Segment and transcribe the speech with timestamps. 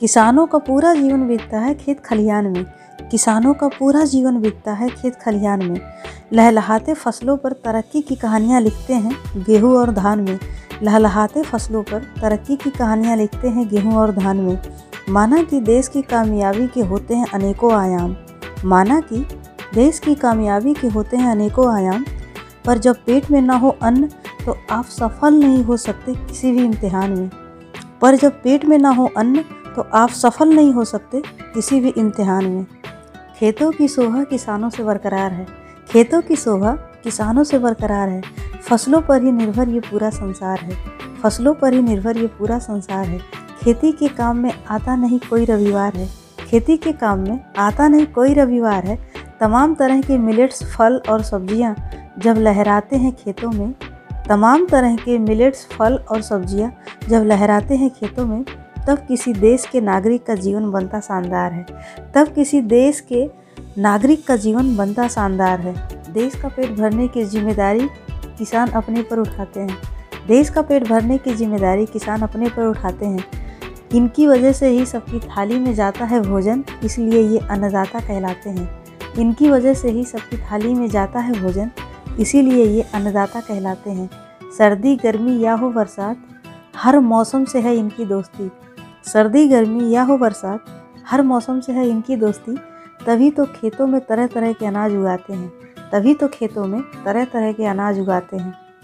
[0.00, 2.64] किसानों का पूरा जीवन बीतता है खेत खलिहान में।
[3.10, 5.80] किसानों का पूरा जीवन बीतता है खेत खलिहान में।
[6.32, 10.38] लहलहाते फ़सलों पर तरक्की की कहानियाँ लिखते हैं गेहूँ और धान में।
[10.82, 14.58] लहलहाते फ़सलों पर तरक्की की कहानियाँ लिखते हैं गेहूँ और धान में।
[15.08, 18.16] माना कि देश की कामयाबी के होते हैं अनेकों आयाम।
[18.64, 19.24] माना कि
[19.74, 22.04] देश की कामयाबी के होते हैं अनेकों आयाम।
[22.66, 24.08] पर जब पेट में ना हो अन्न
[24.46, 27.30] तो आप सफल नहीं हो सकते किसी भी इम्तिहान में।
[28.00, 29.44] पर जब पेट में ना हो अन्न
[29.76, 31.22] तो आप सफल नहीं हो सकते
[31.54, 32.66] किसी भी इम्तिहान में।
[33.38, 35.46] खेतों की शोभा किसानों से बरकरार है।
[35.88, 36.72] खेतों की शोभा
[37.04, 38.20] किसानों से बरकरार है।
[38.68, 40.76] फ़सलों पर ही निर्भर ये पूरा संसार है।
[41.22, 43.18] फ़सलों पर ही निर्भर ये पूरा संसार है।
[43.62, 46.08] खेती के काम में आता नहीं कोई रविवार है।
[46.46, 48.98] खेती के काम में आता नहीं कोई रविवार है।
[49.40, 51.74] तमाम तरह के मिलेट्स, फल और सब्ज़ियाँ
[52.18, 53.72] जब लहराते हैं खेतों में,
[54.28, 56.72] तमाम तरह के मिलेट्स, फल और सब्ज़ियाँ
[57.08, 58.44] जब लहराते हैं खेतों में
[58.88, 61.66] तब किसी देश के नागरिक का जीवन बनता शानदार है।
[62.14, 63.24] तब किसी देश के
[63.78, 65.74] नागरिक का जीवन बनता शानदार है।
[66.12, 67.88] देश का पेट भरने की ज़िम्मेदारी
[68.38, 69.78] किसान अपने पर उठाते हैं।
[70.28, 73.24] देश का पेट भरने की ज़िम्मेदारी किसान अपने पर उठाते हैं।
[73.94, 78.68] इनकी वजह से ही सबकी थाली में जाता है भोजन, इसलिए ये अन्नदाता कहलाते हैं।
[79.18, 81.70] इनकी वजह से ही सबकी थाली में जाता है भोजन,
[82.20, 84.08] इसीलिए ये अन्नदाता कहलाते हैं।
[84.58, 86.16] सर्दी, गर्मी या हो बरसात,
[86.76, 88.50] हर मौसम से है इनकी दोस्ती।
[89.06, 90.64] सर्दी, गर्मी या हो बरसात,
[91.06, 92.56] हर मौसम से है इनकी दोस्ती।
[93.06, 95.52] तभी तो खेतों में तरह तरह के अनाज उगाते हैं।
[95.92, 98.65] तभी तो खेतों में तरह तरह के अनाज उगाते हैं।